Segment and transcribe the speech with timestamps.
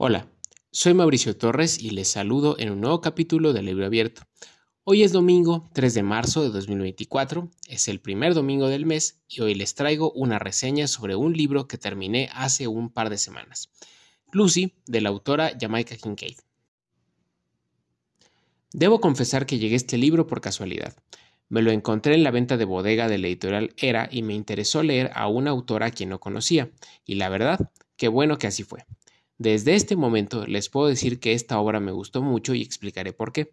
[0.00, 0.28] Hola,
[0.70, 4.22] soy Mauricio Torres y les saludo en un nuevo capítulo de Libro Abierto.
[4.84, 9.40] Hoy es domingo 3 de marzo de 2024, es el primer domingo del mes y
[9.40, 13.72] hoy les traigo una reseña sobre un libro que terminé hace un par de semanas.
[14.30, 16.36] Lucy, de la autora Jamaica Kincaid.
[18.72, 20.96] Debo confesar que llegué a este libro por casualidad.
[21.48, 24.84] Me lo encontré en la venta de bodega de la editorial Era y me interesó
[24.84, 26.70] leer a una autora a quien no conocía,
[27.04, 28.86] y la verdad, qué bueno que así fue.
[29.38, 33.32] Desde este momento les puedo decir que esta obra me gustó mucho y explicaré por
[33.32, 33.52] qué.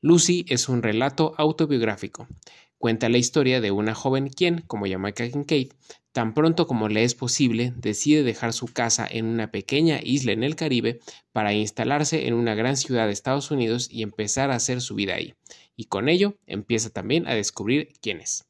[0.00, 2.26] Lucy es un relato autobiográfico.
[2.78, 5.72] Cuenta la historia de una joven quien, como Jamaica Kincaid,
[6.12, 10.42] tan pronto como le es posible, decide dejar su casa en una pequeña isla en
[10.42, 11.00] el Caribe
[11.32, 15.16] para instalarse en una gran ciudad de Estados Unidos y empezar a hacer su vida
[15.16, 15.34] ahí.
[15.76, 18.49] Y con ello empieza también a descubrir quién es.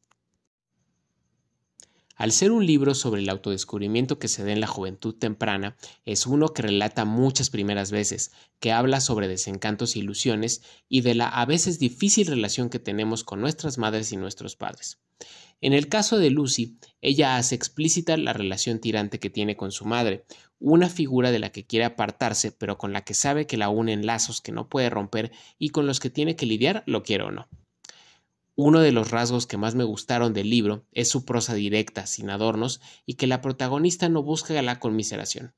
[2.20, 6.26] Al ser un libro sobre el autodescubrimiento que se da en la juventud temprana, es
[6.26, 11.28] uno que relata muchas primeras veces, que habla sobre desencantos e ilusiones y de la
[11.28, 14.98] a veces difícil relación que tenemos con nuestras madres y nuestros padres.
[15.62, 19.86] En el caso de Lucy, ella hace explícita la relación tirante que tiene con su
[19.86, 20.26] madre,
[20.58, 24.04] una figura de la que quiere apartarse, pero con la que sabe que la unen
[24.04, 27.30] lazos que no puede romper y con los que tiene que lidiar, lo quiere o
[27.30, 27.48] no.
[28.56, 32.30] Uno de los rasgos que más me gustaron del libro es su prosa directa, sin
[32.30, 35.54] adornos, y que la protagonista no busca la conmiseración.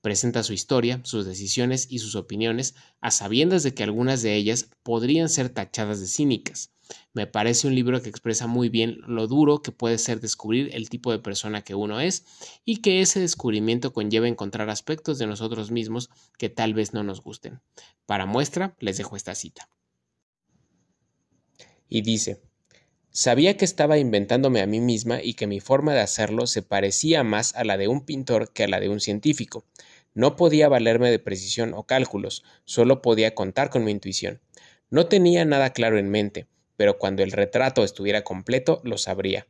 [0.00, 4.70] Presenta su historia, sus decisiones y sus opiniones, a sabiendas de que algunas de ellas
[4.82, 6.70] podrían ser tachadas de cínicas.
[7.12, 10.88] Me parece un libro que expresa muy bien lo duro que puede ser descubrir el
[10.88, 12.24] tipo de persona que uno es
[12.64, 17.20] y que ese descubrimiento conlleva encontrar aspectos de nosotros mismos que tal vez no nos
[17.22, 17.60] gusten.
[18.04, 19.68] Para muestra, les dejo esta cita
[21.88, 22.40] y dice,
[23.16, 27.22] Sabía que estaba inventándome a mí misma y que mi forma de hacerlo se parecía
[27.22, 29.64] más a la de un pintor que a la de un científico.
[30.12, 34.42] No podía valerme de precisión o cálculos, solo podía contar con mi intuición.
[34.90, 36.46] No tenía nada claro en mente,
[36.76, 39.46] pero cuando el retrato estuviera completo lo sabría.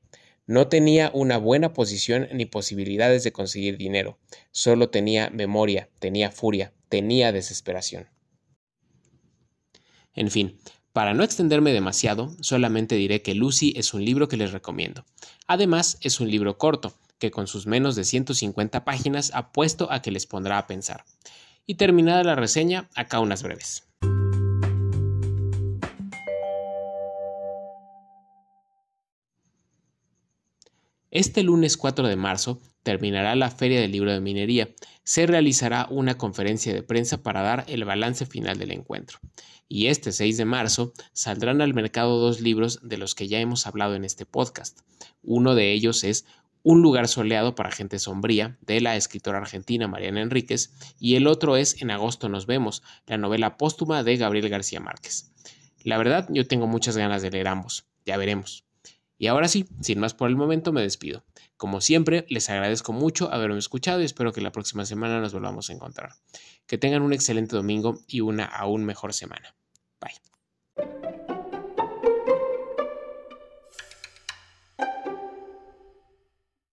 [0.47, 4.17] No tenía una buena posición ni posibilidades de conseguir dinero,
[4.53, 8.09] solo tenía memoria, tenía furia, tenía desesperación.
[10.15, 10.57] En fin,
[10.97, 15.05] para no extenderme demasiado, solamente diré que Lucy es un libro que les recomiendo.
[15.47, 20.11] Además, es un libro corto, que con sus menos de 150 páginas apuesto a que
[20.11, 21.05] les pondrá a pensar.
[21.67, 23.87] Y terminada la reseña, acá unas breves.
[31.11, 34.69] Este lunes 4 de marzo terminará la Feria del Libro de Minería.
[35.03, 39.19] Se realizará una conferencia de prensa para dar el balance final del encuentro.
[39.67, 43.67] Y este 6 de marzo saldrán al mercado dos libros de los que ya hemos
[43.67, 44.79] hablado en este podcast.
[45.21, 46.27] Uno de ellos es
[46.63, 50.71] Un lugar soleado para gente sombría, de la escritora argentina Mariana Enríquez,
[51.01, 55.33] y el otro es En agosto nos vemos, la novela póstuma de Gabriel García Márquez.
[55.83, 57.89] La verdad, yo tengo muchas ganas de leer ambos.
[58.05, 58.66] Ya veremos.
[59.19, 61.25] Y ahora sí, sin más por el momento, me despido.
[61.57, 65.71] Como siempre, les agradezco mucho haberme escuchado y espero que la próxima semana nos volvamos
[65.71, 66.13] a encontrar.
[66.67, 69.55] Que tengan un excelente domingo y una aún mejor semana.
[70.01, 71.16] Bye.